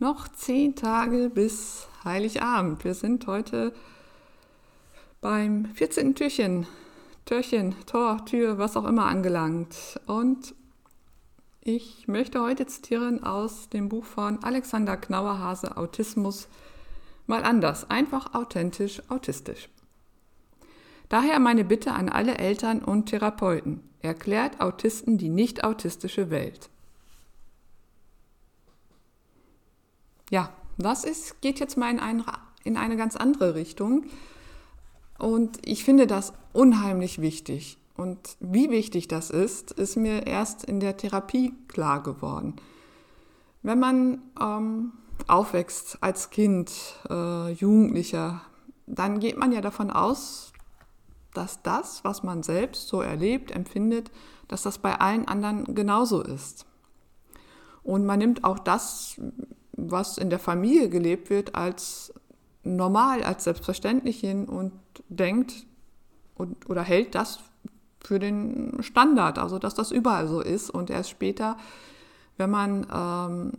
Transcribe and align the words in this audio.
Noch 0.00 0.28
zehn 0.28 0.76
Tage 0.76 1.28
bis 1.28 1.86
Heiligabend. 2.04 2.84
Wir 2.84 2.94
sind 2.94 3.26
heute 3.26 3.74
beim 5.20 5.66
14. 5.74 6.14
Türchen, 6.14 6.66
Türchen, 7.26 7.74
Tor, 7.84 8.24
Tür, 8.24 8.56
was 8.56 8.78
auch 8.78 8.86
immer 8.86 9.04
angelangt. 9.04 10.00
Und 10.06 10.54
ich 11.60 12.08
möchte 12.08 12.40
heute 12.40 12.64
zitieren 12.64 13.22
aus 13.22 13.68
dem 13.68 13.90
Buch 13.90 14.06
von 14.06 14.42
Alexander 14.42 14.96
Knauerhase 14.96 15.76
Autismus 15.76 16.48
mal 17.26 17.44
anders, 17.44 17.90
einfach 17.90 18.32
authentisch, 18.32 19.02
autistisch. 19.10 19.68
Daher 21.10 21.38
meine 21.40 21.66
Bitte 21.66 21.92
an 21.92 22.08
alle 22.08 22.38
Eltern 22.38 22.82
und 22.82 23.10
Therapeuten. 23.10 23.82
Erklärt 24.00 24.62
Autisten 24.62 25.18
die 25.18 25.28
nicht 25.28 25.62
autistische 25.62 26.30
Welt. 26.30 26.70
Ja, 30.30 30.50
das 30.78 31.04
ist, 31.04 31.40
geht 31.42 31.60
jetzt 31.60 31.76
mal 31.76 31.90
in, 31.90 32.00
ein, 32.00 32.24
in 32.64 32.76
eine 32.76 32.96
ganz 32.96 33.16
andere 33.16 33.54
Richtung. 33.54 34.06
Und 35.18 35.58
ich 35.66 35.84
finde 35.84 36.06
das 36.06 36.32
unheimlich 36.52 37.20
wichtig. 37.20 37.76
Und 37.96 38.36
wie 38.40 38.70
wichtig 38.70 39.08
das 39.08 39.28
ist, 39.28 39.72
ist 39.72 39.96
mir 39.96 40.26
erst 40.26 40.64
in 40.64 40.80
der 40.80 40.96
Therapie 40.96 41.52
klar 41.68 42.02
geworden. 42.02 42.56
Wenn 43.62 43.78
man 43.78 44.22
ähm, 44.40 44.92
aufwächst 45.26 45.98
als 46.00 46.30
Kind, 46.30 46.72
äh, 47.10 47.52
Jugendlicher, 47.52 48.40
dann 48.86 49.20
geht 49.20 49.36
man 49.36 49.52
ja 49.52 49.60
davon 49.60 49.90
aus, 49.90 50.52
dass 51.34 51.62
das, 51.62 52.02
was 52.02 52.22
man 52.22 52.42
selbst 52.42 52.88
so 52.88 53.02
erlebt, 53.02 53.50
empfindet, 53.50 54.10
dass 54.48 54.62
das 54.62 54.78
bei 54.78 54.98
allen 54.98 55.28
anderen 55.28 55.74
genauso 55.74 56.22
ist. 56.22 56.64
Und 57.82 58.06
man 58.06 58.18
nimmt 58.18 58.44
auch 58.44 58.58
das 58.58 59.20
was 59.88 60.18
in 60.18 60.30
der 60.30 60.38
Familie 60.38 60.88
gelebt 60.88 61.30
wird, 61.30 61.54
als 61.54 62.12
normal, 62.62 63.22
als 63.22 63.44
selbstverständlich 63.44 64.20
hin 64.20 64.46
und 64.46 64.72
denkt 65.08 65.66
und, 66.34 66.68
oder 66.68 66.82
hält 66.82 67.14
das 67.14 67.40
für 68.02 68.18
den 68.18 68.82
Standard, 68.82 69.38
also 69.38 69.58
dass 69.58 69.74
das 69.74 69.90
überall 69.90 70.28
so 70.28 70.40
ist. 70.40 70.70
Und 70.70 70.90
erst 70.90 71.10
später, 71.10 71.56
wenn 72.36 72.50
man 72.50 72.86
ähm, 72.92 73.52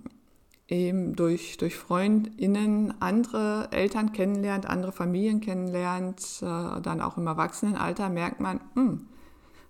eben 0.67 1.15
durch, 1.15 1.57
durch 1.57 1.75
FreundInnen 1.75 2.93
andere 3.01 3.67
Eltern 3.71 4.13
kennenlernt, 4.13 4.65
andere 4.65 4.91
Familien 4.91 5.41
kennenlernt, 5.41 6.21
äh, 6.41 6.81
dann 6.81 7.01
auch 7.01 7.17
im 7.17 7.27
Erwachsenenalter, 7.27 8.09
merkt 8.09 8.39
man, 8.39 8.61
hm, 8.73 9.07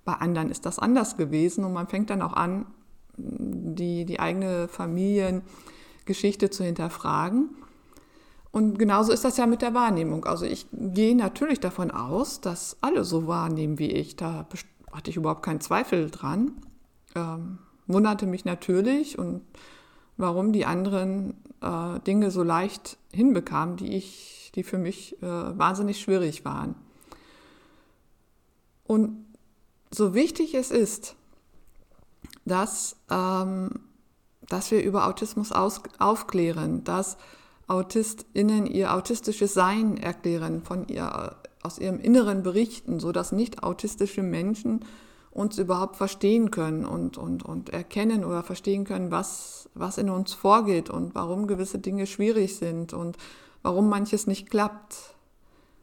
bei 0.06 0.14
anderen 0.14 0.50
ist 0.50 0.66
das 0.66 0.80
anders 0.80 1.18
gewesen. 1.18 1.64
Und 1.64 1.74
man 1.74 1.88
fängt 1.88 2.10
dann 2.10 2.22
auch 2.22 2.34
an, 2.34 2.66
die, 3.18 4.06
die 4.06 4.20
eigene 4.20 4.68
Familien 4.68 5.42
Geschichte 6.06 6.50
zu 6.50 6.64
hinterfragen. 6.64 7.50
Und 8.52 8.78
genauso 8.78 9.14
ist 9.14 9.24
das 9.24 9.38
ja 9.38 9.48
mit 9.48 9.62
der 9.62 9.74
Wahrnehmung. 9.74 10.26
Also 10.26 10.46
ich 10.46 10.68
gehe 10.72 11.16
natürlich 11.16 11.60
davon 11.60 11.90
aus, 11.90 12.42
dass 12.42 12.78
alle 12.82 13.06
so 13.06 13.28
wahrnehmen 13.28 13.80
wie 13.80 13.92
ich. 13.92 14.18
Da 14.18 14.46
hatte 14.92 15.10
ich 15.10 15.16
überhaupt 15.16 15.44
keinen 15.44 15.62
Zweifel 15.62 16.10
dran. 16.12 16.52
Ähm, 17.16 17.60
wunderte 17.88 18.26
mich 18.26 18.46
natürlich 18.46 19.18
und 19.18 19.42
warum 20.18 20.52
die 20.52 20.66
anderen 20.66 21.34
äh, 21.62 22.00
Dinge 22.02 22.32
so 22.32 22.44
leicht 22.44 22.98
hinbekamen, 23.14 23.78
die 23.78 23.96
ich, 23.96 24.52
die 24.56 24.64
für 24.64 24.78
mich 24.78 25.22
äh, 25.22 25.26
wahnsinnig 25.26 26.00
schwierig 26.00 26.46
waren. 26.46 26.76
Und 28.86 29.26
so 29.92 30.14
wichtig 30.14 30.54
es 30.56 30.72
ist, 30.72 31.16
dass 32.46 32.98
ähm, 33.10 33.72
dass 34.52 34.72
wir 34.72 34.84
über 34.84 35.08
Autismus 35.08 35.52
aus, 35.52 35.82
aufklären, 35.98 36.84
dass 36.84 37.18
AutistInnen 37.68 38.66
ihr 38.66 38.94
autistisches 38.94 39.54
Sein 39.54 39.96
erklären, 39.96 40.62
von 40.62 40.88
ihr, 40.88 41.38
aus 41.64 41.80
ihrem 41.80 42.00
Inneren 42.00 42.44
berichten, 42.44 43.00
sodass 43.00 43.32
nicht 43.32 43.64
autistische 43.64 44.24
Menschen 44.24 44.84
uns 45.32 45.58
überhaupt 45.58 45.96
verstehen 45.96 46.52
können 46.52 46.86
und, 46.86 47.18
und, 47.18 47.44
und 47.44 47.70
erkennen 47.70 48.26
oder 48.26 48.44
verstehen 48.44 48.84
können, 48.84 49.10
was, 49.10 49.70
was 49.74 49.98
in 49.98 50.10
uns 50.10 50.34
vorgeht 50.34 50.90
und 50.90 51.16
warum 51.16 51.48
gewisse 51.48 51.80
Dinge 51.80 52.06
schwierig 52.06 52.58
sind 52.58 52.92
und 52.92 53.18
warum 53.62 53.88
manches 53.88 54.28
nicht 54.28 54.50
klappt. 54.50 55.16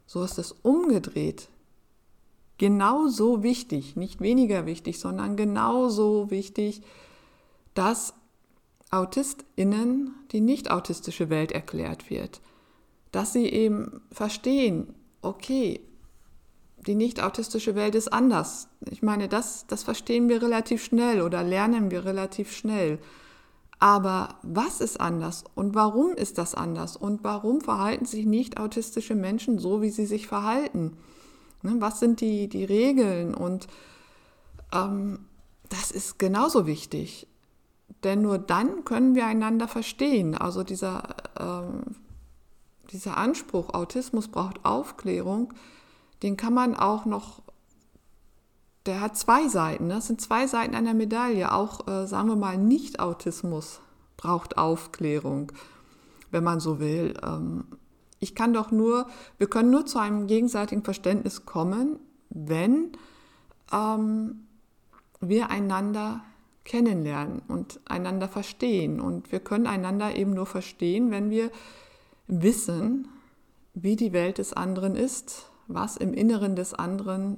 So 0.05 0.23
ist 0.23 0.37
es 0.37 0.51
umgedreht. 0.61 1.49
Genauso 2.59 3.41
wichtig, 3.41 3.95
nicht 3.95 4.21
weniger 4.21 4.67
wichtig, 4.67 4.99
sondern 4.99 5.35
genauso 5.35 6.29
wichtig, 6.29 6.83
dass 7.73 8.13
AutistInnen 8.91 10.15
die 10.31 10.41
nicht 10.41 10.71
autistische 10.71 11.29
Welt 11.29 11.51
erklärt 11.51 12.09
wird. 12.09 12.41
Dass 13.11 13.33
sie 13.33 13.45
eben 13.45 14.01
verstehen, 14.11 14.93
okay, 15.21 15.81
die 16.85 16.95
nicht 16.95 17.21
autistische 17.21 17.75
Welt 17.75 17.95
ist 17.95 18.11
anders. 18.13 18.67
Ich 18.89 19.01
meine, 19.01 19.27
das, 19.27 19.65
das 19.67 19.83
verstehen 19.83 20.29
wir 20.29 20.41
relativ 20.41 20.83
schnell 20.83 21.21
oder 21.21 21.43
lernen 21.43 21.91
wir 21.91 22.05
relativ 22.05 22.51
schnell. 22.51 22.99
Aber 23.79 24.35
was 24.43 24.81
ist 24.81 24.99
anders 24.99 25.43
und 25.55 25.73
warum 25.73 26.13
ist 26.13 26.37
das 26.37 26.53
anders 26.53 26.97
und 26.97 27.23
warum 27.23 27.61
verhalten 27.61 28.05
sich 28.05 28.25
nicht 28.25 28.59
autistische 28.59 29.15
Menschen 29.15 29.57
so, 29.57 29.81
wie 29.81 29.89
sie 29.89 30.05
sich 30.05 30.27
verhalten? 30.27 30.97
Ne, 31.61 31.75
was 31.79 31.99
sind 31.99 32.21
die, 32.21 32.47
die 32.47 32.65
Regeln? 32.65 33.33
Und 33.33 33.67
ähm, 34.73 35.25
das 35.69 35.91
ist 35.91 36.19
genauso 36.19 36.65
wichtig. 36.65 37.27
Denn 38.03 38.21
nur 38.21 38.37
dann 38.37 38.85
können 38.85 39.15
wir 39.15 39.25
einander 39.25 39.67
verstehen. 39.67 40.35
Also 40.35 40.63
dieser, 40.63 41.03
äh, 41.35 42.89
dieser 42.91 43.17
Anspruch, 43.17 43.73
Autismus 43.73 44.27
braucht 44.29 44.63
Aufklärung, 44.63 45.53
den 46.23 46.37
kann 46.37 46.53
man 46.53 46.75
auch 46.75 47.05
noch, 47.05 47.41
der 48.85 49.01
hat 49.01 49.17
zwei 49.17 49.47
Seiten. 49.47 49.87
Ne? 49.87 49.95
Das 49.95 50.07
sind 50.07 50.21
zwei 50.21 50.47
Seiten 50.47 50.75
einer 50.75 50.93
Medaille. 50.93 51.53
Auch, 51.53 51.87
äh, 51.87 52.07
sagen 52.07 52.29
wir 52.29 52.35
mal, 52.35 52.57
Nicht-Autismus 52.57 53.81
braucht 54.17 54.57
Aufklärung, 54.57 55.51
wenn 56.31 56.43
man 56.43 56.59
so 56.59 56.79
will. 56.79 57.13
Ähm, 57.23 57.65
ich 58.19 58.35
kann 58.35 58.53
doch 58.53 58.71
nur, 58.71 59.07
wir 59.37 59.47
können 59.47 59.71
nur 59.71 59.85
zu 59.85 59.99
einem 59.99 60.27
gegenseitigen 60.27 60.83
Verständnis 60.83 61.45
kommen, 61.45 61.99
wenn 62.29 62.91
ähm, 63.71 64.47
wir 65.21 65.49
einander 65.49 66.21
kennenlernen 66.65 67.41
und 67.47 67.79
einander 67.85 68.27
verstehen. 68.27 68.99
Und 68.99 69.31
wir 69.31 69.39
können 69.39 69.67
einander 69.67 70.15
eben 70.15 70.33
nur 70.33 70.45
verstehen, 70.45 71.11
wenn 71.11 71.29
wir 71.29 71.51
wissen, 72.27 73.07
wie 73.73 73.95
die 73.95 74.13
Welt 74.13 74.37
des 74.37 74.53
anderen 74.53 74.95
ist, 74.95 75.49
was 75.67 75.97
im 75.97 76.13
Inneren 76.13 76.55
des 76.55 76.73
anderen 76.73 77.37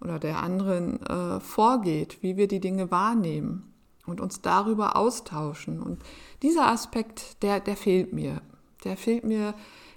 oder 0.00 0.18
der 0.18 0.42
anderen 0.42 1.04
äh, 1.06 1.40
vorgeht, 1.40 2.18
wie 2.22 2.36
wir 2.36 2.48
die 2.48 2.60
Dinge 2.60 2.90
wahrnehmen 2.90 3.72
und 4.06 4.20
uns 4.20 4.40
darüber 4.40 4.96
austauschen. 4.96 5.82
Und 5.82 6.02
dieser 6.42 6.66
Aspekt, 6.66 7.42
der, 7.42 7.60
der 7.60 7.76
fehlt 7.76 8.12
mir. 8.12 8.42
Der 8.84 8.96
fehlt 8.96 9.24
mir 9.24 9.54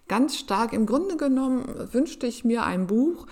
ganz 0.07 0.37
stark. 0.37 0.73
Im 0.73 0.85
Grunde 0.85 1.17
genommen 1.17 1.63
wünschte 1.93 2.27
ich 2.27 2.43
mir 2.43 2.63
ein 2.63 2.87
Buch, 2.87 3.27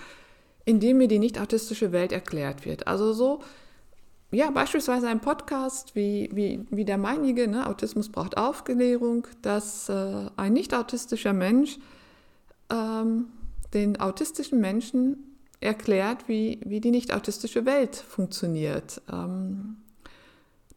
in 0.64 0.80
dem 0.80 0.98
mir 0.98 1.08
die 1.08 1.18
nicht 1.18 1.38
autistische 1.40 1.92
Welt 1.92 2.12
erklärt 2.12 2.64
wird. 2.64 2.86
Also 2.86 3.12
so 3.12 3.40
ja, 4.32 4.50
beispielsweise 4.50 5.08
ein 5.08 5.20
Podcast 5.20 5.94
wie, 5.94 6.30
wie, 6.32 6.66
wie 6.70 6.84
der 6.84 6.98
meinige, 6.98 7.48
ne, 7.48 7.66
Autismus 7.66 8.08
braucht 8.08 8.38
Aufklärung, 8.38 9.26
dass 9.42 9.88
äh, 9.88 10.30
ein 10.36 10.54
nicht 10.54 10.74
autistischer 10.74 11.34
Mensch 11.34 11.78
ähm, 12.70 13.26
den 13.74 14.00
autistischen 14.00 14.60
Menschen 14.60 15.36
erklärt, 15.60 16.28
wie, 16.28 16.60
wie 16.64 16.80
die 16.80 16.90
nicht 16.90 17.12
autistische 17.14 17.66
Welt 17.66 17.94
funktioniert. 17.94 19.02
Ähm, 19.12 19.76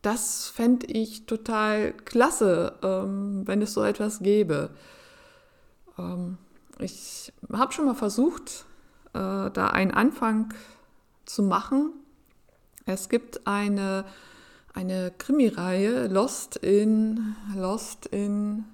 das 0.01 0.47
fände 0.49 0.85
ich 0.87 1.25
total 1.25 1.93
klasse, 1.93 2.73
ähm, 2.83 3.43
wenn 3.45 3.61
es 3.61 3.73
so 3.73 3.83
etwas 3.83 4.19
gäbe. 4.19 4.69
Ähm, 5.97 6.37
ich 6.79 7.31
habe 7.51 7.71
schon 7.71 7.85
mal 7.85 7.95
versucht, 7.95 8.65
äh, 9.13 9.49
da 9.49 9.67
einen 9.73 9.91
Anfang 9.91 10.53
zu 11.25 11.41
machen 11.41 11.93
es 12.85 13.09
gibt 13.09 13.47
eine, 13.47 14.05
eine 14.73 15.11
Krimireihe, 15.17 16.07
Lost 16.07 16.57
in, 16.57 17.35
Lost 17.55 18.05
in, 18.07 18.65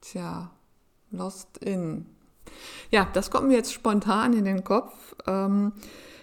tja, 0.00 0.50
Lost 1.10 1.58
in. 1.58 2.06
Ja, 2.90 3.08
das 3.12 3.30
kommt 3.30 3.48
mir 3.48 3.56
jetzt 3.56 3.72
spontan 3.72 4.32
in 4.32 4.44
den 4.44 4.64
Kopf. 4.64 5.14
Ähm, 5.26 5.72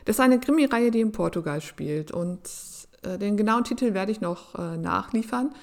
das 0.05 0.17
ist 0.17 0.19
eine 0.19 0.39
Krimireihe, 0.39 0.91
die 0.91 1.01
in 1.01 1.11
Portugal 1.11 1.61
spielt 1.61 2.11
und 2.11 2.41
äh, 3.01 3.17
den 3.17 3.37
genauen 3.37 3.63
Titel 3.63 3.93
werde 3.93 4.11
ich 4.11 4.21
noch 4.21 4.55
äh, 4.55 4.77
nachliefern. 4.77 5.53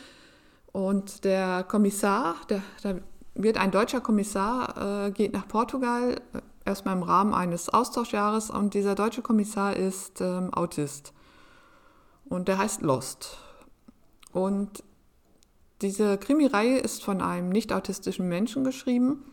Und 0.73 1.25
der 1.25 1.65
Kommissar, 1.65 2.37
da 2.49 2.95
wird 3.35 3.59
ein 3.59 3.71
deutscher 3.71 4.01
Kommissar, 4.01 5.07
äh, 5.07 5.11
geht 5.11 5.33
nach 5.33 5.47
Portugal, 5.47 6.21
erstmal 6.65 6.97
im 6.97 7.03
Rahmen 7.03 7.35
eines 7.35 7.69
Austauschjahres 7.69 8.51
und 8.51 8.75
dieser 8.75 8.95
deutsche 8.95 9.23
Kommissar 9.23 9.77
ist 9.77 10.21
ähm, 10.21 10.53
Autist 10.53 11.13
und 12.25 12.49
der 12.49 12.59
heißt 12.59 12.83
Lost. 12.83 13.39
Und 14.33 14.83
diese 15.83 16.17
Krimireihe 16.17 16.79
ist 16.79 17.05
von 17.05 17.21
einem 17.21 17.49
nicht-autistischen 17.51 18.29
Menschen 18.29 18.65
geschrieben. 18.65 19.25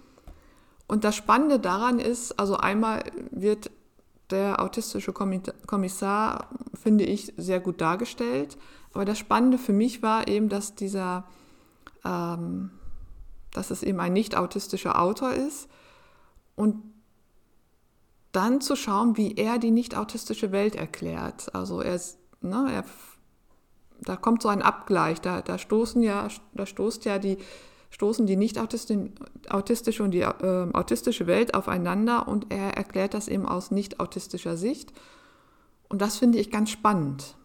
Und 0.87 1.03
das 1.03 1.15
Spannende 1.15 1.59
daran 1.59 1.99
ist, 1.99 2.39
also 2.39 2.57
einmal 2.57 3.03
wird 3.31 3.69
der 4.31 4.61
autistische 4.61 5.13
Kommissar, 5.13 6.49
finde 6.73 7.03
ich, 7.03 7.33
sehr 7.37 7.59
gut 7.59 7.81
dargestellt. 7.81 8.57
Aber 8.93 9.05
das 9.05 9.17
Spannende 9.17 9.57
für 9.57 9.73
mich 9.73 10.01
war 10.01 10.27
eben, 10.27 10.49
dass 10.49 10.75
dieser, 10.75 11.25
ähm, 12.03 12.71
dass 13.51 13.71
es 13.71 13.83
eben 13.83 13.99
ein 13.99 14.13
nicht 14.13 14.35
autistischer 14.35 14.99
Autor 14.99 15.33
ist 15.33 15.69
und 16.55 16.81
dann 18.31 18.61
zu 18.61 18.75
schauen, 18.75 19.17
wie 19.17 19.35
er 19.35 19.57
die 19.57 19.71
nicht 19.71 19.95
autistische 19.95 20.51
Welt 20.51 20.75
erklärt. 20.75 21.53
Also 21.55 21.81
er 21.81 21.99
ne, 22.41 22.67
er, 22.71 22.83
da 24.01 24.15
kommt 24.15 24.41
so 24.41 24.49
ein 24.49 24.61
Abgleich, 24.61 25.19
da, 25.21 25.41
da 25.41 25.57
stoßen 25.57 26.01
ja, 26.01 26.27
da 26.53 26.65
stoßt 26.65 27.05
ja 27.05 27.19
die, 27.19 27.37
stoßen 27.89 28.27
die 28.27 28.35
nicht 28.35 28.59
autistische 28.59 30.03
und 30.03 30.11
die 30.11 30.21
äh, 30.21 30.67
autistische 30.73 31.27
Welt 31.27 31.53
aufeinander 31.53 32.27
und 32.27 32.51
er 32.51 32.77
erklärt 32.77 33.13
das 33.13 33.27
eben 33.27 33.47
aus 33.47 33.71
nicht 33.71 33.99
autistischer 33.99 34.57
Sicht. 34.57 34.93
Und 35.89 36.01
das 36.01 36.17
finde 36.17 36.37
ich 36.37 36.51
ganz 36.51 36.69
spannend. 36.69 37.35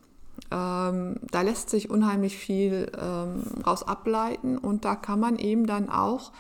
Ähm, 0.51 1.17
da 1.31 1.41
lässt 1.41 1.71
sich 1.71 1.89
unheimlich 1.89 2.37
viel 2.37 2.93
ähm, 3.01 3.43
raus 3.67 3.83
ableiten 3.83 4.59
und 4.59 4.85
da 4.85 4.97
kann 4.97 5.19
man 5.19 5.37
eben 5.37 5.67
dann 5.67 5.89
auch 5.89 6.33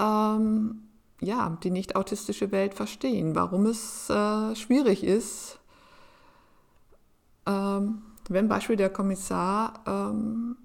ähm, 0.00 0.88
ja, 1.22 1.56
die 1.62 1.70
nicht 1.70 1.96
autistische 1.96 2.50
Welt 2.50 2.74
verstehen, 2.74 3.34
warum 3.34 3.66
es 3.66 4.10
äh, 4.10 4.54
schwierig 4.56 5.04
ist, 5.04 5.58
ähm, 7.46 8.02
wenn 8.28 8.48
Beispiel 8.48 8.76
der 8.76 8.90
Kommissar 8.90 9.80
ähm, 9.86 10.56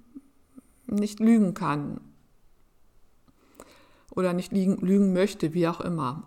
nicht 0.88 1.20
lügen 1.20 1.54
kann 1.54 2.02
oder 4.16 4.34
nicht 4.34 4.52
lügen, 4.52 4.78
lügen 4.86 5.14
möchte, 5.14 5.54
wie 5.54 5.68
auch 5.68 5.82
immer. 5.82 6.24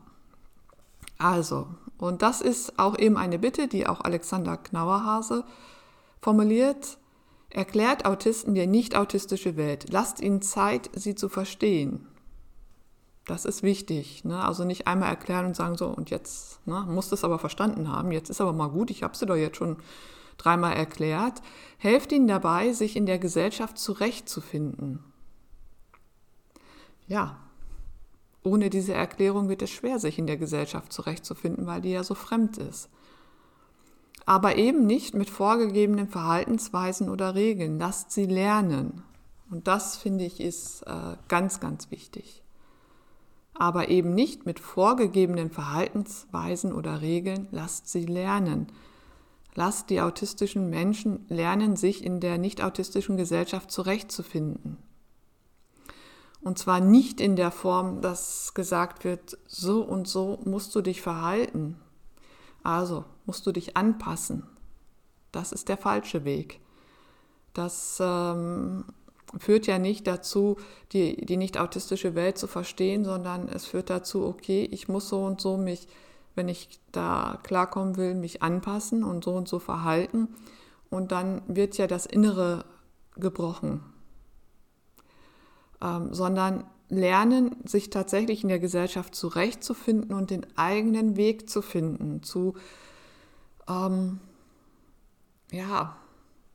Also, 1.18 1.68
und 1.98 2.22
das 2.22 2.40
ist 2.40 2.78
auch 2.78 2.98
eben 2.98 3.16
eine 3.16 3.38
Bitte, 3.38 3.68
die 3.68 3.86
auch 3.86 4.00
Alexander 4.00 4.56
Knauerhase 4.56 5.44
formuliert. 6.20 6.98
Erklärt 7.50 8.04
Autisten 8.06 8.54
die 8.54 8.66
nicht 8.66 8.94
autistische 8.94 9.56
Welt. 9.56 9.86
Lasst 9.90 10.20
ihnen 10.20 10.40
Zeit, 10.40 10.88
sie 10.94 11.16
zu 11.16 11.28
verstehen. 11.28 12.06
Das 13.26 13.44
ist 13.44 13.62
wichtig. 13.62 14.24
Ne? 14.24 14.42
Also 14.42 14.64
nicht 14.64 14.86
einmal 14.86 15.10
erklären 15.10 15.46
und 15.46 15.56
sagen, 15.56 15.76
so, 15.76 15.86
und 15.86 16.10
jetzt 16.10 16.66
ne, 16.66 16.84
musst 16.88 17.12
es 17.12 17.24
aber 17.24 17.38
verstanden 17.38 17.88
haben, 17.88 18.12
jetzt 18.12 18.30
ist 18.30 18.40
aber 18.40 18.52
mal 18.52 18.68
gut, 18.68 18.90
ich 18.90 19.02
habe 19.02 19.12
es 19.12 19.20
dir 19.20 19.26
doch 19.26 19.36
jetzt 19.36 19.56
schon 19.56 19.76
dreimal 20.38 20.74
erklärt. 20.74 21.42
Helft 21.78 22.12
ihnen 22.12 22.26
dabei, 22.26 22.72
sich 22.72 22.96
in 22.96 23.06
der 23.06 23.18
Gesellschaft 23.18 23.78
zurechtzufinden. 23.78 25.04
Ja, 27.06 27.38
ohne 28.42 28.70
diese 28.70 28.94
Erklärung 28.94 29.48
wird 29.48 29.62
es 29.62 29.70
schwer, 29.70 29.98
sich 29.98 30.18
in 30.18 30.26
der 30.26 30.38
Gesellschaft 30.38 30.92
zurechtzufinden, 30.92 31.66
weil 31.66 31.82
die 31.82 31.90
ja 31.90 32.02
so 32.02 32.14
fremd 32.14 32.56
ist. 32.56 32.88
Aber 34.24 34.56
eben 34.56 34.86
nicht 34.86 35.14
mit 35.14 35.28
vorgegebenen 35.28 36.08
Verhaltensweisen 36.08 37.10
oder 37.10 37.34
Regeln. 37.34 37.78
Lasst 37.78 38.12
sie 38.12 38.26
lernen. 38.26 39.02
Und 39.50 39.66
das 39.66 39.96
finde 39.96 40.24
ich 40.24 40.40
ist 40.40 40.82
äh, 40.82 41.16
ganz, 41.28 41.60
ganz 41.60 41.90
wichtig 41.90 42.42
aber 43.54 43.88
eben 43.88 44.14
nicht 44.14 44.46
mit 44.46 44.60
vorgegebenen 44.60 45.50
Verhaltensweisen 45.50 46.72
oder 46.72 47.00
Regeln, 47.00 47.48
lasst 47.50 47.88
sie 47.88 48.06
lernen. 48.06 48.68
Lasst 49.54 49.90
die 49.90 50.00
autistischen 50.00 50.70
Menschen 50.70 51.26
lernen, 51.28 51.76
sich 51.76 52.04
in 52.04 52.20
der 52.20 52.38
nicht 52.38 52.62
autistischen 52.62 53.16
Gesellschaft 53.16 53.70
zurechtzufinden. 53.70 54.78
Und 56.40 56.58
zwar 56.58 56.80
nicht 56.80 57.20
in 57.20 57.36
der 57.36 57.50
Form, 57.50 58.00
dass 58.00 58.54
gesagt 58.54 59.04
wird, 59.04 59.36
so 59.46 59.82
und 59.82 60.08
so 60.08 60.38
musst 60.44 60.74
du 60.74 60.80
dich 60.80 61.02
verhalten. 61.02 61.76
Also 62.62 63.04
musst 63.26 63.46
du 63.46 63.52
dich 63.52 63.76
anpassen. 63.76 64.44
Das 65.32 65.52
ist 65.52 65.68
der 65.68 65.76
falsche 65.76 66.24
Weg. 66.24 66.60
Das 67.52 67.98
ähm, 68.00 68.84
führt 69.38 69.66
ja 69.66 69.78
nicht 69.78 70.06
dazu, 70.06 70.56
die, 70.92 71.24
die 71.24 71.36
nicht 71.36 71.58
autistische 71.58 72.14
Welt 72.14 72.38
zu 72.38 72.46
verstehen, 72.46 73.04
sondern 73.04 73.48
es 73.48 73.66
führt 73.66 73.90
dazu, 73.90 74.24
okay, 74.24 74.68
ich 74.70 74.88
muss 74.88 75.08
so 75.08 75.24
und 75.24 75.40
so 75.40 75.56
mich, 75.56 75.88
wenn 76.34 76.48
ich 76.48 76.80
da 76.92 77.38
klarkommen 77.42 77.96
will, 77.96 78.14
mich 78.14 78.42
anpassen 78.42 79.04
und 79.04 79.24
so 79.24 79.32
und 79.32 79.48
so 79.48 79.58
verhalten. 79.58 80.28
Und 80.90 81.12
dann 81.12 81.42
wird 81.46 81.78
ja 81.78 81.86
das 81.86 82.06
Innere 82.06 82.64
gebrochen. 83.16 83.82
Ähm, 85.80 86.12
sondern 86.12 86.64
lernen, 86.88 87.56
sich 87.64 87.90
tatsächlich 87.90 88.42
in 88.42 88.48
der 88.48 88.58
Gesellschaft 88.58 89.14
zurechtzufinden 89.14 90.12
und 90.12 90.30
den 90.30 90.46
eigenen 90.56 91.16
Weg 91.16 91.48
zu 91.48 91.62
finden, 91.62 92.22
zu, 92.22 92.54
ähm, 93.68 94.18
ja, 95.52 95.96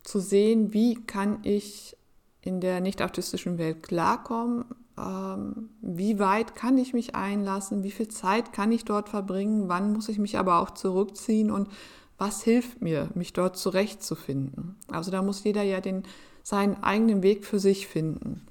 zu 0.03 0.19
sehen, 0.19 0.73
wie 0.73 0.95
kann 1.05 1.39
ich 1.43 1.97
in 2.45 2.61
der 2.61 2.79
nicht-autistischen 2.79 3.57
Welt 3.57 3.83
klarkommen? 3.83 4.63
Ähm, 4.97 5.69
wie 5.81 6.19
weit 6.19 6.55
kann 6.55 6.77
ich 6.77 6.93
mich 6.93 7.15
einlassen? 7.15 7.83
Wie 7.83 7.91
viel 7.91 8.07
Zeit 8.07 8.53
kann 8.53 8.71
ich 8.71 8.85
dort 8.85 9.09
verbringen? 9.09 9.67
Wann 9.67 9.91
muss 9.91 10.07
ich 10.07 10.19
mich 10.19 10.37
aber 10.37 10.59
auch 10.59 10.71
zurückziehen? 10.71 11.51
Und 11.51 11.67
was 12.17 12.43
hilft 12.43 12.81
mir, 12.81 13.09
mich 13.15 13.33
dort 13.33 13.57
zurechtzufinden? 13.57 14.75
Also 14.89 15.11
da 15.11 15.21
muss 15.21 15.43
jeder 15.43 15.63
ja 15.63 15.81
den, 15.81 16.03
seinen 16.43 16.81
eigenen 16.81 17.23
Weg 17.23 17.45
für 17.45 17.59
sich 17.59 17.87
finden. 17.87 18.45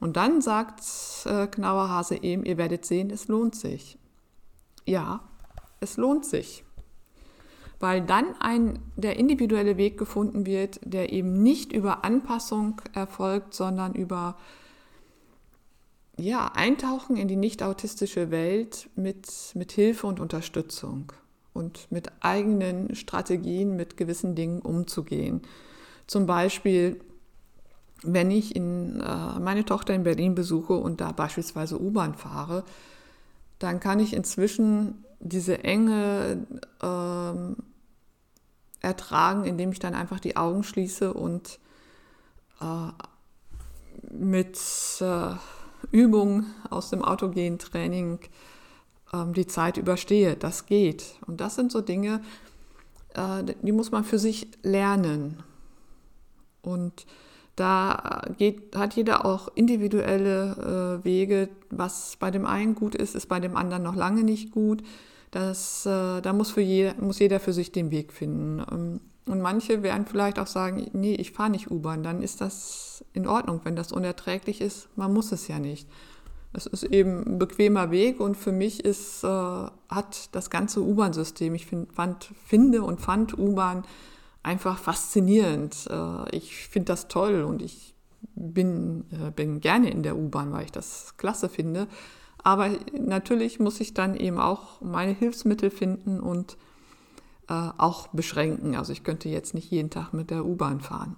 Und 0.00 0.16
dann 0.16 0.40
sagt 0.40 0.80
äh, 1.26 1.46
Knauerhase 1.46 2.22
eben, 2.22 2.44
ihr 2.44 2.56
werdet 2.56 2.86
sehen, 2.86 3.10
es 3.10 3.28
lohnt 3.28 3.54
sich. 3.54 3.98
Ja, 4.86 5.20
es 5.80 5.96
lohnt 5.96 6.24
sich 6.24 6.64
weil 7.82 8.00
dann 8.00 8.36
ein, 8.38 8.78
der 8.96 9.18
individuelle 9.18 9.76
Weg 9.76 9.98
gefunden 9.98 10.46
wird, 10.46 10.78
der 10.84 11.12
eben 11.12 11.42
nicht 11.42 11.72
über 11.72 12.04
Anpassung 12.04 12.80
erfolgt, 12.94 13.54
sondern 13.54 13.92
über 13.94 14.36
ja, 16.16 16.52
Eintauchen 16.54 17.16
in 17.16 17.26
die 17.26 17.34
nicht-autistische 17.34 18.30
Welt 18.30 18.88
mit, 18.94 19.26
mit 19.54 19.72
Hilfe 19.72 20.06
und 20.06 20.20
Unterstützung 20.20 21.12
und 21.54 21.90
mit 21.90 22.12
eigenen 22.20 22.94
Strategien, 22.94 23.74
mit 23.74 23.96
gewissen 23.96 24.36
Dingen 24.36 24.60
umzugehen. 24.62 25.42
Zum 26.06 26.24
Beispiel, 26.24 27.00
wenn 28.04 28.30
ich 28.30 28.54
in, 28.54 29.00
äh, 29.00 29.40
meine 29.40 29.64
Tochter 29.64 29.92
in 29.92 30.04
Berlin 30.04 30.36
besuche 30.36 30.74
und 30.74 31.00
da 31.00 31.10
beispielsweise 31.10 31.82
U-Bahn 31.82 32.14
fahre, 32.14 32.62
dann 33.58 33.80
kann 33.80 33.98
ich 33.98 34.14
inzwischen 34.14 35.04
diese 35.18 35.64
enge 35.64 36.46
ähm, 36.80 37.56
ertragen, 38.82 39.44
indem 39.44 39.72
ich 39.72 39.78
dann 39.78 39.94
einfach 39.94 40.20
die 40.20 40.36
Augen 40.36 40.64
schließe 40.64 41.14
und 41.14 41.58
äh, 42.60 42.90
mit 44.10 44.58
äh, 45.00 45.34
Übungen 45.90 46.46
aus 46.68 46.90
dem 46.90 47.02
autogenen 47.02 47.58
Training 47.58 48.18
äh, 49.12 49.24
die 49.32 49.46
Zeit 49.46 49.76
überstehe. 49.76 50.36
Das 50.36 50.66
geht. 50.66 51.16
Und 51.26 51.40
das 51.40 51.54
sind 51.54 51.72
so 51.72 51.80
Dinge, 51.80 52.20
äh, 53.14 53.44
die 53.62 53.72
muss 53.72 53.90
man 53.90 54.04
für 54.04 54.18
sich 54.18 54.48
lernen. 54.62 55.42
Und 56.62 57.06
da 57.56 58.22
geht, 58.38 58.74
hat 58.74 58.94
jeder 58.94 59.26
auch 59.26 59.48
individuelle 59.54 61.00
äh, 61.00 61.04
Wege. 61.04 61.48
Was 61.70 62.16
bei 62.18 62.30
dem 62.30 62.46
einen 62.46 62.74
gut 62.74 62.94
ist, 62.94 63.14
ist 63.14 63.28
bei 63.28 63.40
dem 63.40 63.56
anderen 63.56 63.82
noch 63.82 63.94
lange 63.94 64.24
nicht 64.24 64.50
gut. 64.52 64.82
Das, 65.32 65.86
äh, 65.86 66.20
da 66.20 66.32
muss, 66.32 66.50
für 66.50 66.60
je, 66.60 66.92
muss 67.00 67.18
jeder 67.18 67.40
für 67.40 67.52
sich 67.52 67.72
den 67.72 67.90
Weg 67.90 68.12
finden. 68.12 68.62
Ähm, 68.70 69.00
und 69.26 69.40
manche 69.40 69.82
werden 69.82 70.06
vielleicht 70.06 70.38
auch 70.38 70.46
sagen, 70.46 70.88
nee, 70.92 71.14
ich 71.14 71.32
fahre 71.32 71.50
nicht 71.50 71.70
U-Bahn, 71.70 72.02
dann 72.02 72.22
ist 72.22 72.40
das 72.40 73.04
in 73.12 73.26
Ordnung, 73.26 73.60
wenn 73.64 73.74
das 73.74 73.92
unerträglich 73.92 74.60
ist. 74.60 74.88
Man 74.96 75.12
muss 75.12 75.32
es 75.32 75.48
ja 75.48 75.58
nicht. 75.58 75.88
Es 76.52 76.66
ist 76.66 76.82
eben 76.82 77.24
ein 77.26 77.38
bequemer 77.38 77.90
Weg 77.90 78.20
und 78.20 78.36
für 78.36 78.52
mich 78.52 78.84
ist, 78.84 79.24
äh, 79.24 79.26
hat 79.26 80.28
das 80.32 80.50
ganze 80.50 80.82
U-Bahn-System, 80.82 81.54
ich 81.54 81.66
find, 81.66 81.92
fand, 81.94 82.30
finde 82.44 82.82
und 82.82 83.00
fand 83.00 83.38
U-Bahn 83.38 83.84
einfach 84.42 84.78
faszinierend. 84.78 85.88
Äh, 85.88 86.36
ich 86.36 86.68
finde 86.68 86.92
das 86.92 87.08
toll 87.08 87.42
und 87.42 87.62
ich 87.62 87.94
bin, 88.34 89.04
äh, 89.12 89.30
bin 89.30 89.60
gerne 89.60 89.90
in 89.90 90.02
der 90.02 90.16
U-Bahn, 90.16 90.52
weil 90.52 90.64
ich 90.64 90.72
das 90.72 91.16
klasse 91.16 91.48
finde. 91.48 91.86
Aber 92.42 92.70
natürlich 92.98 93.60
muss 93.60 93.80
ich 93.80 93.94
dann 93.94 94.16
eben 94.16 94.38
auch 94.38 94.80
meine 94.80 95.12
Hilfsmittel 95.12 95.70
finden 95.70 96.20
und 96.20 96.56
äh, 97.48 97.70
auch 97.78 98.08
beschränken. 98.08 98.74
Also 98.74 98.92
ich 98.92 99.04
könnte 99.04 99.28
jetzt 99.28 99.54
nicht 99.54 99.70
jeden 99.70 99.90
Tag 99.90 100.12
mit 100.12 100.30
der 100.30 100.44
U-Bahn 100.44 100.80
fahren. 100.80 101.16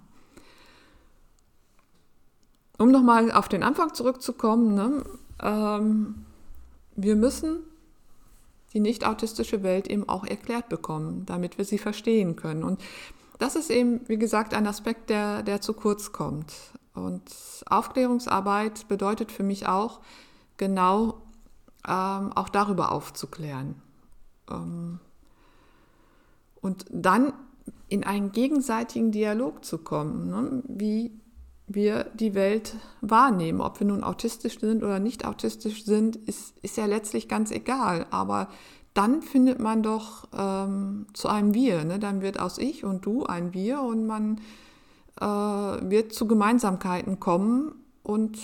Um 2.77 2.91
nochmal 2.91 3.31
auf 3.31 3.47
den 3.47 3.63
Anfang 3.63 3.93
zurückzukommen, 3.93 4.75
ne, 4.75 5.03
ähm, 5.41 6.25
wir 6.95 7.15
müssen 7.15 7.59
die 8.73 8.81
nicht-autistische 8.81 9.63
Welt 9.63 9.87
eben 9.87 10.07
auch 10.09 10.25
erklärt 10.25 10.67
bekommen, 10.67 11.25
damit 11.25 11.57
wir 11.57 11.63
sie 11.63 11.77
verstehen 11.77 12.35
können. 12.35 12.63
Und 12.63 12.81
das 13.39 13.55
ist 13.55 13.71
eben, 13.71 14.01
wie 14.07 14.17
gesagt, 14.17 14.53
ein 14.53 14.67
Aspekt, 14.67 15.09
der, 15.09 15.43
der 15.43 15.61
zu 15.61 15.73
kurz 15.73 16.11
kommt. 16.11 16.53
Und 16.93 17.23
Aufklärungsarbeit 17.67 18.87
bedeutet 18.89 19.31
für 19.31 19.43
mich 19.43 19.67
auch, 19.67 20.01
genau 20.57 21.21
ähm, 21.87 22.31
auch 22.33 22.49
darüber 22.49 22.91
aufzuklären. 22.91 23.81
Ähm, 24.49 24.99
und 26.61 26.85
dann 26.89 27.33
in 27.89 28.03
einen 28.03 28.31
gegenseitigen 28.31 29.11
Dialog 29.11 29.63
zu 29.63 29.77
kommen, 29.77 30.29
ne? 30.29 30.63
wie 30.67 31.11
wir 31.67 32.05
die 32.15 32.35
Welt 32.35 32.75
wahrnehmen. 33.01 33.61
Ob 33.61 33.79
wir 33.79 33.87
nun 33.87 34.03
autistisch 34.03 34.59
sind 34.59 34.83
oder 34.83 34.99
nicht 34.99 35.25
autistisch 35.25 35.85
sind, 35.85 36.15
ist, 36.15 36.57
ist 36.61 36.77
ja 36.77 36.85
letztlich 36.85 37.27
ganz 37.27 37.51
egal. 37.51 38.05
Aber 38.11 38.49
dann 38.93 39.21
findet 39.21 39.59
man 39.59 39.83
doch 39.83 40.27
ähm, 40.35 41.07
zu 41.13 41.27
einem 41.27 41.53
Wir. 41.53 41.83
Ne? 41.83 41.99
Dann 41.99 42.21
wird 42.21 42.39
aus 42.39 42.57
ich 42.57 42.83
und 42.83 43.05
du 43.05 43.25
ein 43.25 43.53
Wir 43.53 43.81
und 43.81 44.05
man 44.05 44.41
äh, 45.19 45.25
wird 45.25 46.13
zu 46.13 46.27
Gemeinsamkeiten 46.27 47.19
kommen 47.19 47.75
und 48.03 48.37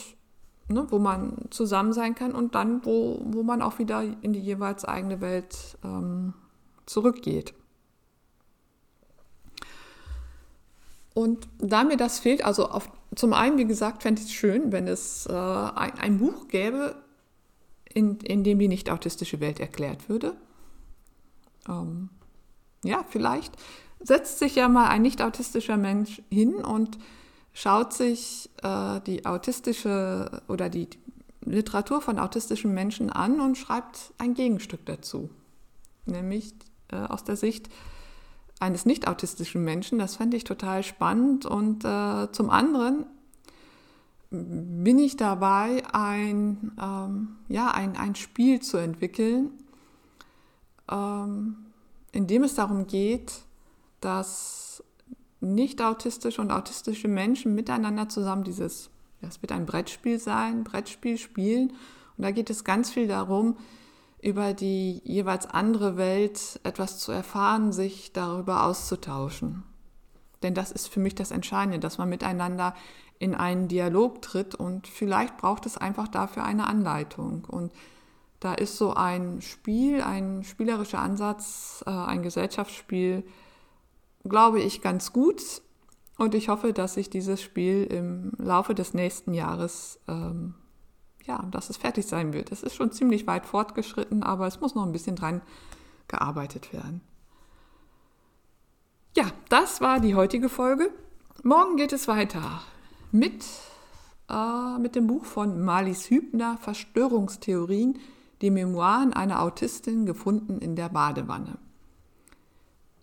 ne, 0.72 0.88
wo 0.90 1.00
man 1.00 1.38
zusammen 1.50 1.94
sein 1.94 2.16
kann 2.16 2.34
und 2.34 2.56
dann, 2.56 2.86
wo, 2.86 3.22
wo 3.24 3.44
man 3.44 3.62
auch 3.62 3.80
wieder 3.80 4.04
in 4.22 4.34
die 4.34 4.40
jeweils 4.40 4.86
eigene 4.86 5.22
Welt 5.22 5.78
ähm, 5.84 6.34
zurückgeht. 6.86 7.54
Und 11.14 11.48
da 11.60 11.84
mir 11.84 11.98
das 11.98 12.20
fehlt, 12.20 12.44
also 12.44 12.70
auf, 12.70 12.90
zum 13.16 13.34
einen, 13.34 13.58
wie 13.58 13.66
gesagt, 13.66 14.04
fände 14.04 14.22
ich 14.22 14.28
es 14.28 14.34
schön, 14.34 14.72
wenn 14.72 14.88
es 14.88 15.26
äh, 15.26 15.34
ein, 15.34 16.00
ein, 16.00 16.18
Buch 16.20 16.48
gäbe, 16.48 16.96
in, 17.94 18.18
in 18.20 18.44
dem 18.44 18.60
die 18.60 18.70
nicht-autistische 18.70 19.42
Welt 19.42 19.60
erklärt 19.60 20.08
würde. 20.08 20.36
Ähm, 21.68 22.10
ja, 22.84 23.04
vielleicht 23.10 23.54
setzt 24.00 24.40
sich 24.40 24.56
ja 24.56 24.70
mal 24.70 24.88
ein 24.88 25.02
nicht-autistischer 25.02 25.78
Mensch 25.78 26.22
hin 26.32 26.56
und 26.56 26.98
schaut 27.54 27.94
sich 27.94 28.50
äh, 28.64 29.00
die 29.02 29.26
autistische 29.26 30.42
oder 30.48 30.70
die 30.70 30.88
Literatur 31.44 32.02
von 32.02 32.20
autistischen 32.20 32.74
Menschen 32.74 33.10
an 33.10 33.40
und 33.40 33.58
schreibt 33.58 34.14
ein 34.18 34.34
Gegenstück 34.34 34.86
dazu, 34.86 35.30
nämlich 36.06 36.54
äh, 36.92 36.98
aus 36.98 37.24
der 37.24 37.36
Sicht 37.36 37.70
eines 38.60 38.86
nicht 38.86 39.08
autistischen 39.08 39.64
Menschen. 39.64 39.98
Das 39.98 40.18
fände 40.18 40.38
ich 40.38 40.44
total 40.44 40.84
spannend. 40.84 41.46
Und 41.46 41.84
äh, 41.84 42.32
zum 42.32 42.50
anderen 42.52 43.06
bin 44.30 45.00
ich 45.00 45.18
dabei, 45.18 45.84
ein, 45.92 46.72
ähm, 46.82 47.36
ja, 47.50 47.72
ein, 47.72 47.98
ein 47.98 48.16
Spiel 48.16 48.62
zu 48.62 48.78
entwickeln, 48.78 49.52
ähm, 50.90 51.58
in 52.12 52.28
dem 52.28 52.44
es 52.44 52.56
darum 52.56 52.88
geht, 52.88 53.42
dass 54.00 54.84
nicht 55.42 55.82
autistische 55.82 56.42
und 56.42 56.52
autistische 56.52 57.08
Menschen 57.08 57.56
miteinander 57.56 58.08
zusammen 58.08 58.44
dieses, 58.44 58.90
das 59.22 59.42
wird 59.42 59.52
ein 59.52 59.66
Brettspiel 59.66 60.20
sein, 60.20 60.64
Brettspiel 60.64 61.18
spielen. 61.18 61.72
Und 62.18 62.24
da 62.24 62.32
geht 62.32 62.50
es 62.50 62.64
ganz 62.64 62.92
viel 62.92 63.08
darum, 63.08 63.58
über 64.22 64.54
die 64.54 65.02
jeweils 65.04 65.48
andere 65.48 65.98
Welt 65.98 66.60
etwas 66.64 67.00
zu 67.00 67.12
erfahren, 67.12 67.74
sich 67.74 68.14
darüber 68.14 68.64
auszutauschen. 68.66 69.64
Denn 70.44 70.54
das 70.54 70.72
ist 70.72 70.88
für 70.88 71.00
mich 71.00 71.16
das 71.16 71.32
Entscheidende, 71.32 71.80
dass 71.80 71.98
man 71.98 72.10
miteinander 72.10 72.76
in 73.20 73.36
einen 73.36 73.68
Dialog 73.68 74.22
tritt 74.22 74.56
und 74.56 74.88
vielleicht 74.88 75.38
braucht 75.38 75.66
es 75.66 75.78
einfach 75.78 76.08
dafür 76.08 76.44
eine 76.44 76.68
Anleitung. 76.68 77.46
Und 77.46 77.72
da 78.40 78.54
ist 78.54 78.78
so 78.78 78.94
ein 78.94 79.42
Spiel, 79.42 80.02
ein 80.02 80.44
spielerischer 80.44 81.00
Ansatz, 81.00 81.84
äh, 81.86 81.92
ein 81.92 82.24
Gesellschaftsspiel, 82.24 83.24
glaube 84.24 84.60
ich, 84.60 84.82
ganz 84.82 85.14
gut. 85.14 85.62
Und 86.18 86.36
ich 86.36 86.50
hoffe, 86.50 86.74
dass 86.74 86.96
sich 86.96 87.10
dieses 87.10 87.42
Spiel 87.42 87.84
im 87.86 88.34
Laufe 88.38 88.76
des 88.76 88.94
nächsten 88.94 89.34
Jahres 89.34 90.00
ähm, 90.08 90.56
ja, 91.26 91.46
dass 91.52 91.70
es 91.70 91.78
fertig 91.78 92.06
sein 92.08 92.34
wird. 92.34 92.52
Es 92.52 92.64
ist 92.64 92.76
schon 92.76 92.92
ziemlich 92.92 93.28
weit 93.28 93.46
fortgeschritten, 93.46 94.24
aber 94.24 94.48
es 94.48 94.60
muss 94.60 94.76
noch 94.76 94.86
ein 94.86 94.92
bisschen 94.92 95.16
dran 95.16 95.42
gearbeitet 96.08 96.74
werden. 96.74 97.02
Ja, 99.16 99.26
das 99.50 99.82
war 99.82 100.00
die 100.00 100.16
heutige 100.16 100.50
Folge. 100.50 100.90
Morgen 101.44 101.76
geht 101.76 101.94
es 101.94 102.08
weiter 102.08 102.62
mit, 103.12 103.46
äh, 104.30 104.78
mit 104.80 104.96
dem 104.96 105.08
Buch 105.08 105.26
von 105.26 105.62
Marlies 105.62 106.10
Hübner, 106.10 106.58
Verstörungstheorien, 106.58 108.00
die 108.42 108.52
Memoiren 108.52 109.14
einer 109.14 109.42
Autistin 109.42 110.06
gefunden 110.06 110.60
in 110.60 110.76
der 110.76 110.90
Badewanne. 110.90 111.58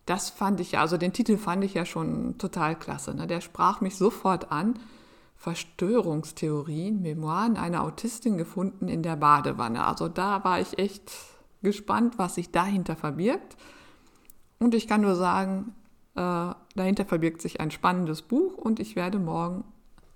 Das 0.08 0.30
fand 0.30 0.58
ich 0.60 0.72
ja, 0.72 0.80
also 0.80 0.96
den 0.96 1.12
Titel 1.12 1.36
fand 1.36 1.62
ich 1.64 1.74
ja 1.74 1.84
schon 1.84 2.38
total 2.38 2.78
klasse. 2.78 3.14
Ne? 3.14 3.26
Der 3.26 3.42
sprach 3.42 3.82
mich 3.82 3.94
sofort 3.96 4.50
an 4.50 4.78
Verstörungstheorien, 5.36 7.02
Memoiren 7.02 7.58
einer 7.58 7.82
Autistin 7.82 8.38
gefunden 8.38 8.88
in 8.88 9.02
der 9.02 9.16
Badewanne. 9.16 9.84
Also 9.84 10.08
da 10.08 10.42
war 10.44 10.62
ich 10.62 10.78
echt 10.78 11.12
gespannt, 11.60 12.16
was 12.16 12.36
sich 12.36 12.50
dahinter 12.50 12.96
verbirgt. 12.96 13.58
Und 14.58 14.74
ich 14.74 14.88
kann 14.88 15.02
nur 15.02 15.14
sagen, 15.14 15.74
äh, 16.14 16.54
dahinter 16.74 17.04
verbirgt 17.04 17.42
sich 17.42 17.60
ein 17.60 17.70
spannendes 17.70 18.22
Buch 18.22 18.54
und 18.56 18.80
ich 18.80 18.96
werde 18.96 19.18
morgen 19.18 19.62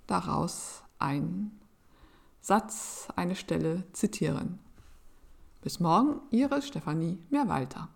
daraus 0.07 0.81
einen 0.97 1.59
Satz, 2.41 3.09
eine 3.15 3.35
Stelle 3.35 3.83
zitieren. 3.93 4.57
Bis 5.61 5.79
morgen, 5.79 6.19
Ihre 6.31 6.63
Stefanie 6.63 7.19
Mehrwalter. 7.29 7.89